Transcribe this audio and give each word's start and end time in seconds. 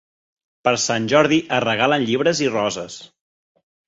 Per 0.67 0.71
sant 0.83 1.03
Jordi 1.11 1.37
es 1.57 1.61
regalen 1.65 2.05
llibres 2.07 2.41
i 2.47 2.49
roses. 2.57 2.97